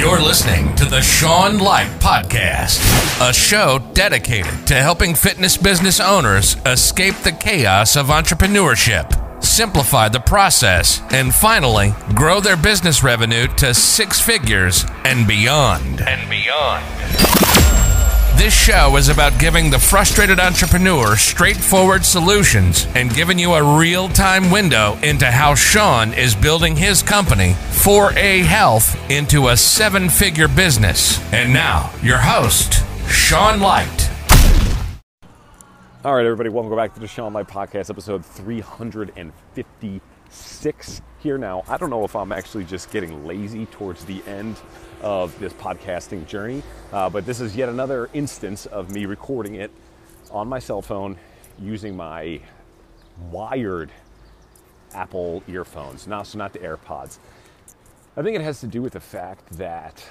[0.00, 2.80] You're listening to the Sean Light Podcast,
[3.20, 10.18] a show dedicated to helping fitness business owners escape the chaos of entrepreneurship, simplify the
[10.18, 16.00] process, and finally grow their business revenue to six figures and beyond.
[16.00, 17.79] And beyond.
[18.40, 24.08] This show is about giving the frustrated entrepreneur straightforward solutions and giving you a real
[24.08, 27.52] time window into how Sean is building his company,
[27.84, 31.20] 4A Health, into a seven figure business.
[31.34, 34.10] And now, your host, Sean Light.
[36.02, 38.24] All right, everybody, welcome back to the Sean Light Podcast, episode
[40.30, 41.64] 356 here now.
[41.68, 44.56] I don't know if I'm actually just getting lazy towards the end
[45.02, 46.62] of this podcasting journey,
[46.92, 49.72] uh, but this is yet another instance of me recording it
[50.30, 51.16] on my cell phone
[51.58, 52.40] using my
[53.30, 53.90] wired
[54.94, 57.18] Apple earphones, not, so not the AirPods.
[58.16, 60.04] I think it has to do with the fact that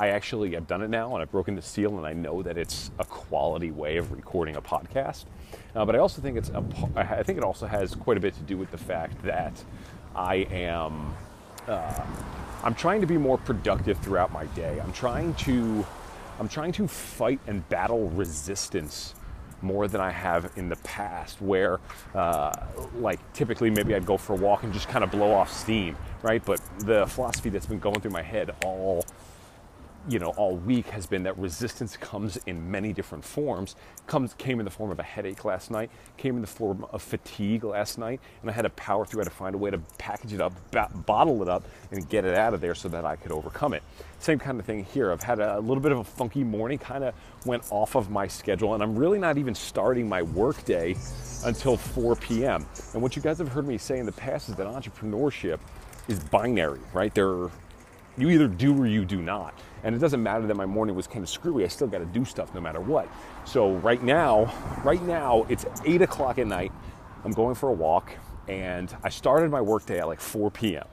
[0.00, 2.56] I actually have done it now and I've broken the seal and I know that
[2.56, 5.26] it's a quality way of recording a podcast.
[5.76, 6.64] Uh, but I also think it's a,
[6.96, 9.62] I think it also has quite a bit to do with the fact that
[10.16, 11.14] I am
[11.68, 12.06] uh,
[12.64, 14.80] I'm trying to be more productive throughout my day.
[14.82, 15.86] I'm trying to
[16.38, 19.14] I'm trying to fight and battle resistance
[19.60, 21.78] more than I have in the past, where
[22.14, 22.54] uh,
[22.96, 25.96] like typically maybe I'd go for a walk and just kind of blow off steam,
[26.22, 26.42] right?
[26.42, 29.04] But the philosophy that's been going through my head all
[30.08, 33.76] you know all week has been that resistance comes in many different forms.
[34.06, 37.02] Comes came in the form of a headache last night came in the form of
[37.02, 39.70] fatigue last night and i had to power through i had to find a way
[39.70, 40.52] to package it up
[41.06, 43.82] bottle it up and get it out of there so that i could overcome it.
[44.18, 45.12] Same kind of thing here.
[45.12, 47.14] I've had a little bit of a funky morning kind of
[47.46, 50.96] went off of my schedule and i'm really not even starting my work day
[51.44, 54.56] until 4 p.m and what you guys have heard me say in the past is
[54.56, 55.58] that entrepreneurship
[56.08, 57.14] is binary right?
[57.14, 57.50] There
[58.20, 59.54] you either do or you do not.
[59.82, 61.64] And it doesn't matter that my morning was kind of screwy.
[61.64, 63.08] I still got to do stuff no matter what.
[63.44, 64.52] So right now,
[64.84, 66.72] right now it's eight o'clock at night.
[67.24, 68.12] I'm going for a walk,
[68.48, 70.86] and I started my workday at like 4 p.m.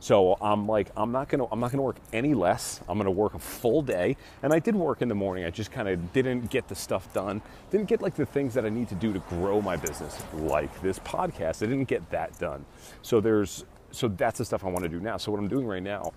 [0.00, 2.80] So I'm like, I'm not gonna, I'm not gonna work any less.
[2.88, 5.44] I'm gonna work a full day, and I did work in the morning.
[5.44, 7.40] I just kind of didn't get the stuff done.
[7.70, 10.82] Didn't get like the things that I need to do to grow my business, like
[10.82, 11.62] this podcast.
[11.62, 12.64] I didn't get that done.
[13.02, 15.18] So there's, so that's the stuff I want to do now.
[15.18, 16.12] So what I'm doing right now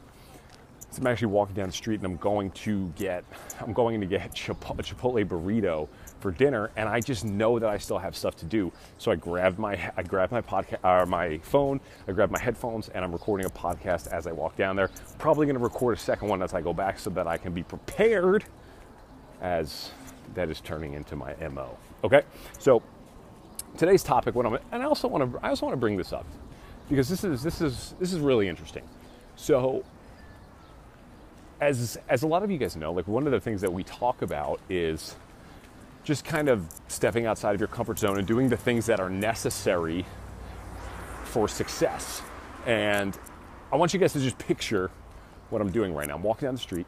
[0.98, 3.24] I'm actually walking down the street and I'm going to get
[3.60, 5.88] I'm going to get Chipotle, Chipotle burrito
[6.20, 8.72] for dinner, and I just know that I still have stuff to do.
[8.98, 12.90] So I grabbed my I grabbed my podcast uh, my phone, I grabbed my headphones,
[12.90, 14.90] and I'm recording a podcast as I walk down there.
[15.18, 17.54] Probably going to record a second one as I go back so that I can
[17.54, 18.46] be prepared
[19.42, 19.92] as
[20.34, 21.78] that is turning into my mo.
[22.04, 22.22] Okay,
[22.60, 22.82] so
[23.78, 26.14] today's topic, what I'm and I also want to I also want to bring this
[26.14, 26.26] up
[26.90, 28.84] because this is this is this is really interesting.
[29.36, 29.84] So
[31.66, 33.84] as as a lot of you guys know, like one of the things that we
[33.84, 35.16] talk about is
[36.04, 39.10] just kind of stepping outside of your comfort zone and doing the things that are
[39.10, 40.06] necessary
[41.24, 42.22] for success.
[42.66, 43.18] And
[43.72, 44.92] I want you guys to just picture
[45.50, 46.16] what I'm doing right now.
[46.16, 46.86] I'm walking down the street.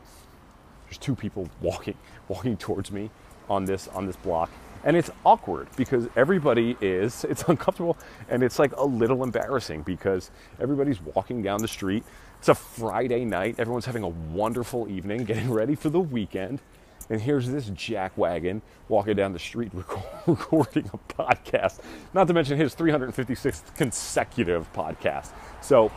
[0.86, 1.96] There's two people walking
[2.28, 3.10] walking towards me
[3.50, 4.52] on this on this block.
[4.84, 7.98] And it's awkward because everybody is it's uncomfortable
[8.30, 12.04] and it's like a little embarrassing because everybody's walking down the street
[12.40, 13.56] it's a Friday night.
[13.58, 16.62] Everyone's having a wonderful evening, getting ready for the weekend.
[17.10, 19.72] And here's this jackwagon walking down the street
[20.28, 21.80] recording a podcast,
[22.14, 25.32] not to mention his 356th consecutive podcast.
[25.62, 25.92] So,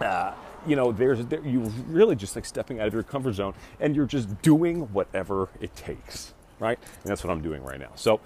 [0.00, 0.32] uh,
[0.66, 3.96] you know, there's there, you really just like stepping out of your comfort zone and
[3.96, 6.78] you're just doing whatever it takes, right?
[7.02, 7.90] And that's what I'm doing right now.
[7.96, 8.20] So,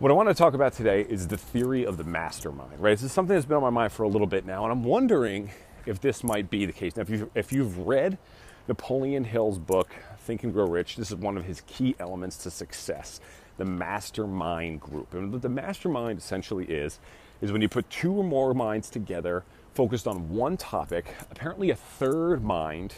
[0.00, 2.92] what I want to talk about today is the theory of the mastermind, right?
[2.92, 4.82] This is something that's been on my mind for a little bit now, and I'm
[4.82, 5.50] wondering
[5.86, 6.96] if this might be the case.
[6.96, 8.18] Now, if you've, if you've read
[8.66, 12.50] Napoleon Hill's book, Think and Grow Rich, this is one of his key elements to
[12.50, 13.20] success
[13.58, 15.12] the mastermind group.
[15.12, 16.98] And what the mastermind essentially is,
[17.42, 19.44] is when you put two or more minds together
[19.74, 22.94] focused on one topic, apparently a third mind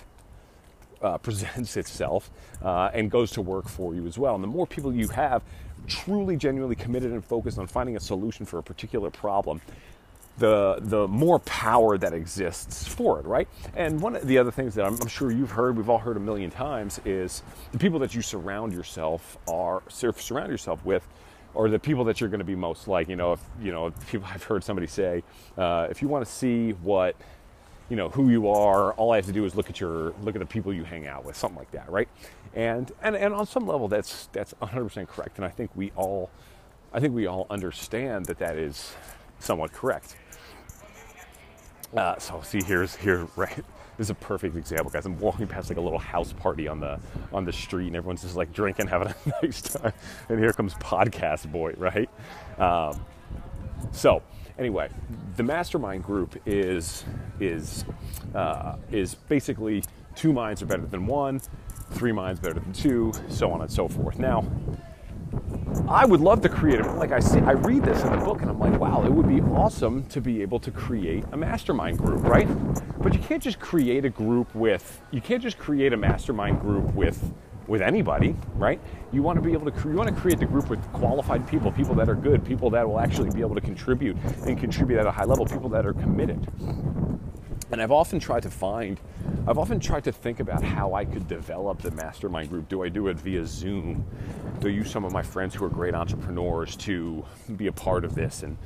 [1.03, 2.31] uh, presents itself
[2.63, 4.35] uh, and goes to work for you as well.
[4.35, 5.43] And the more people you have
[5.87, 9.61] truly, genuinely committed and focused on finding a solution for a particular problem,
[10.39, 13.49] the the more power that exists for it, right?
[13.77, 16.17] And one of the other things that I'm, I'm, sure you've heard, we've all heard
[16.17, 21.07] a million times, is the people that you surround yourself are surround yourself with,
[21.55, 23.09] or the people that you're going to be most like.
[23.09, 25.23] You know, if you know, people I've heard somebody say,
[25.59, 27.15] uh, if you want to see what
[27.93, 30.35] you know who you are, all I have to do is look at your look
[30.35, 32.09] at the people you hang out with, something like that, right?
[32.55, 36.31] And and and on some level, that's that's 100% correct, and I think we all,
[36.95, 38.95] I think we all understand that that is
[39.41, 40.17] somewhat correct.
[41.95, 43.57] Uh, so see, here's here right.
[43.99, 45.05] this is a perfect example, guys.
[45.05, 46.99] I'm walking past like a little house party on the
[47.31, 49.93] on the street, and everyone's just like drinking, having a nice time.
[50.31, 52.09] And here comes podcast boy, right?
[52.59, 53.05] Um,
[53.93, 54.23] so
[54.59, 54.89] anyway,
[55.37, 57.05] the mastermind group is
[57.41, 57.85] is
[58.35, 59.85] uh, is basically
[60.15, 61.41] two minds are better than one,
[61.93, 64.19] three minds better than two, so on and so forth.
[64.19, 64.45] Now,
[65.89, 66.81] I would love to create.
[66.83, 69.29] Like I see, I read this in the book, and I'm like, wow, it would
[69.29, 72.49] be awesome to be able to create a mastermind group, right?
[73.03, 76.93] But you can't just create a group with, you can't just create a mastermind group
[76.95, 77.33] with
[77.73, 78.79] with anybody, right?
[79.13, 81.73] You want to be able to you want to create the group with qualified people,
[81.73, 84.15] people that are good, people that will actually be able to contribute
[84.47, 86.47] and contribute at a high level, people that are committed.
[87.71, 89.01] And I've often tried to find,
[89.49, 92.69] I've often tried to think about how I could develop the mastermind group.
[92.69, 94.05] Do I do it via Zoom?
[94.61, 97.25] Do I use some of my friends who are great entrepreneurs to
[97.57, 98.43] be a part of this?
[98.43, 98.59] And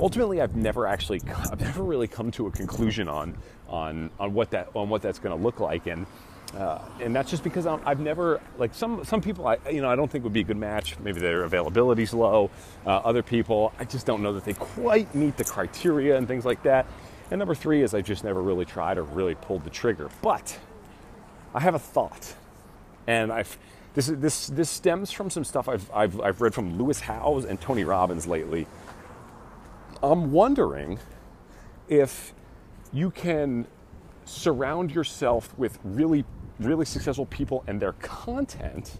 [0.00, 1.22] ultimately, I've never actually,
[1.52, 3.36] I've never really come to a conclusion on
[3.68, 5.86] on on what that on what that's going to look like.
[5.86, 6.06] And
[6.56, 9.90] uh, and that's just because i have never like some some people I you know
[9.90, 10.98] I don't think would be a good match.
[10.98, 12.50] Maybe their availability's low.
[12.86, 16.44] Uh, other people I just don't know that they quite meet the criteria and things
[16.44, 16.86] like that.
[17.30, 20.08] And number three is I just never really tried or really pulled the trigger.
[20.22, 20.58] But
[21.54, 22.34] I have a thought,
[23.06, 23.58] and I've
[23.94, 27.60] this this this stems from some stuff I've I've, I've read from Lewis Howes and
[27.60, 28.66] Tony Robbins lately.
[30.02, 30.98] I'm wondering
[31.88, 32.32] if
[32.92, 33.66] you can
[34.24, 36.24] surround yourself with really
[36.60, 38.98] really successful people and their content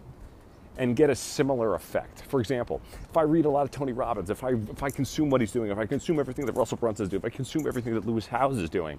[0.77, 2.21] and get a similar effect.
[2.23, 5.29] For example, if I read a lot of Tony Robbins, if I, if I consume
[5.29, 7.67] what he's doing, if I consume everything that Russell Brunson is doing, if I consume
[7.67, 8.97] everything that Lewis Howes is doing,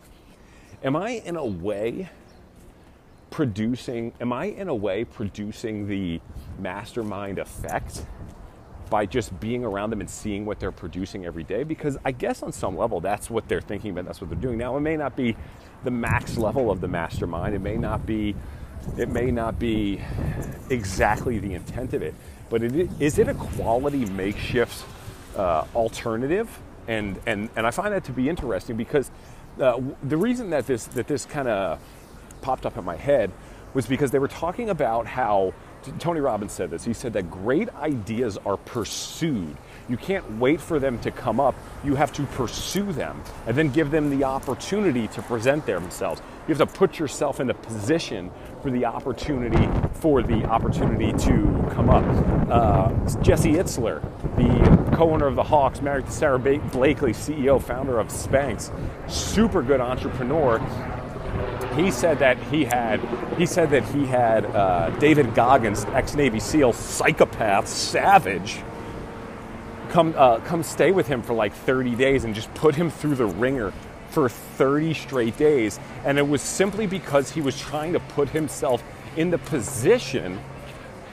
[0.85, 2.11] am I in a way
[3.31, 6.21] producing, am I in a way producing the
[6.59, 8.05] mastermind effect
[8.91, 11.63] by just being around them and seeing what they're producing every day?
[11.63, 14.59] Because I guess on some level that's what they're thinking about, that's what they're doing.
[14.59, 15.37] Now, it may not be
[15.85, 18.35] the max level of the mastermind, it may not be
[18.97, 20.01] it may not be
[20.71, 22.15] exactly the intent of it,
[22.49, 24.85] but it, is it a quality makeshift
[25.37, 26.49] uh, alternative?
[26.89, 29.11] And, and, and I find that to be interesting because
[29.61, 31.79] uh, the reason that this, that this kind of
[32.41, 33.31] popped up in my head
[33.75, 35.55] was because they were talking about how
[35.99, 36.85] Tony Robbins said this.
[36.85, 39.57] He said that great ideas are pursued.
[39.89, 41.55] You can't wait for them to come up.
[41.85, 46.23] You have to pursue them and then give them the opportunity to present themselves.
[46.47, 48.31] You have to put yourself in a position
[48.63, 52.05] for the opportunity for the opportunity to come up.
[52.51, 54.01] Uh, Jesse Itzler,
[54.37, 58.71] the co-owner of the Hawks, married to Sara Blakely, CEO, founder of Spanx,
[59.11, 60.59] super good entrepreneur
[61.77, 63.01] he said that he had
[63.39, 68.61] he said that he had uh, David Goggins, ex Navy SEAL, psychopath, savage,
[69.91, 73.15] come uh, come stay with him for like 30 days and just put him through
[73.15, 73.73] the ringer
[74.11, 78.83] for 30 straight days, and it was simply because he was trying to put himself
[79.17, 80.41] in the position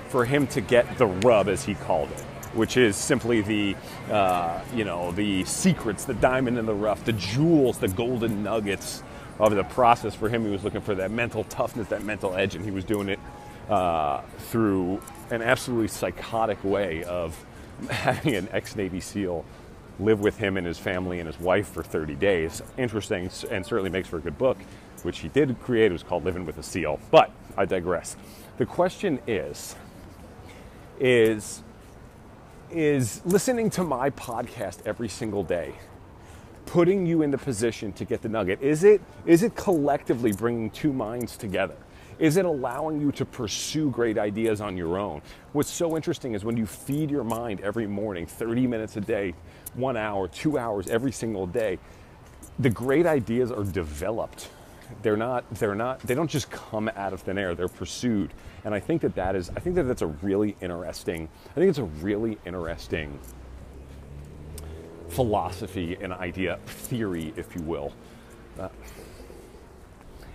[0.09, 2.23] for him to get the rub, as he called it
[2.53, 3.75] which is simply the,
[4.09, 9.03] uh, you know, the secrets, the diamond in the rough, the jewels, the golden nuggets
[9.39, 10.45] of the process for him.
[10.45, 13.19] He was looking for that mental toughness, that mental edge, and he was doing it
[13.69, 17.45] uh, through an absolutely psychotic way of
[17.89, 19.45] having an ex Navy SEAL
[19.99, 22.61] live with him and his family and his wife for 30 days.
[22.77, 24.57] Interesting and certainly makes for a good book,
[25.03, 25.91] which he did create.
[25.91, 26.99] It was called Living with a SEAL.
[27.11, 28.15] But I digress.
[28.57, 29.75] The question is,
[30.99, 31.63] is,
[32.71, 35.75] is listening to my podcast every single day
[36.67, 38.61] putting you in the position to get the nugget?
[38.61, 41.77] Is it, is it collectively bringing two minds together?
[42.19, 45.21] Is it allowing you to pursue great ideas on your own?
[45.53, 49.33] What's so interesting is when you feed your mind every morning, 30 minutes a day,
[49.75, 51.79] one hour, two hours every single day,
[52.59, 54.49] the great ideas are developed.
[55.03, 58.33] They're not, they're not, they don't just come out of thin air, they're pursued.
[58.65, 61.69] And I think that that is, I think that that's a really interesting, I think
[61.69, 63.19] it's a really interesting
[65.09, 67.93] philosophy and idea, theory, if you will.
[68.59, 68.69] Uh,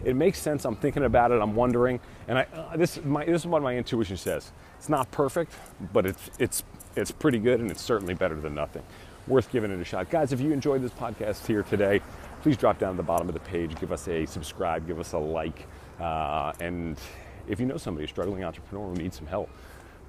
[0.04, 0.64] it makes sense.
[0.64, 1.40] I'm thinking about it.
[1.40, 4.50] I'm wondering, and I, uh, this, my, this is what my intuition says.
[4.78, 5.52] It's not perfect,
[5.92, 6.64] but it's it's
[6.96, 8.82] it's pretty good, and it's certainly better than nothing.
[9.28, 10.32] Worth giving it a shot, guys.
[10.32, 12.00] If you enjoyed this podcast here today,
[12.42, 15.12] please drop down to the bottom of the page, give us a subscribe, give us
[15.12, 15.68] a like,
[16.00, 16.98] uh, and
[17.46, 19.48] if you know somebody, struggling entrepreneur who needs some help,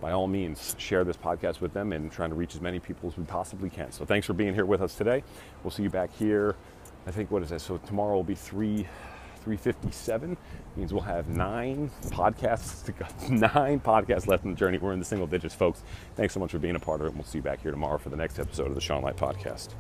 [0.03, 3.10] by all means, share this podcast with them and trying to reach as many people
[3.10, 3.89] as we possibly can.
[3.93, 5.24] So thanks for being here with us today.
[5.63, 6.57] We'll see you back here.
[7.07, 7.62] I think what is that?
[7.62, 8.86] So tomorrow will be three.
[9.43, 10.38] 357
[10.77, 14.77] means we'll have nine podcasts to go, nine podcasts left in the journey.
[14.77, 15.83] We're in the single digits, folks.
[16.15, 17.10] Thanks so much for being a part of it.
[17.10, 19.17] And we'll see you back here tomorrow for the next episode of the Sean Light
[19.17, 19.74] Podcast.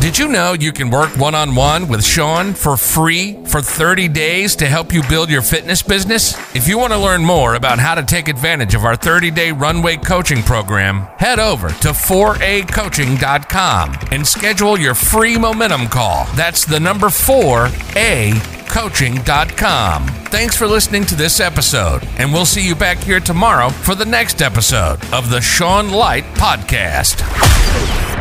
[0.00, 4.06] Did you know you can work one on one with Sean for free for 30
[4.08, 6.36] days to help you build your fitness business?
[6.54, 9.50] If you want to learn more about how to take advantage of our 30 day
[9.50, 16.26] runway coaching program, head over to 4acoaching.com and schedule your free momentum call.
[16.36, 20.06] That's the number 4a coaching.com.
[20.06, 24.06] Thanks for listening to this episode, and we'll see you back here tomorrow for the
[24.06, 28.17] next episode of the Sean Light Podcast.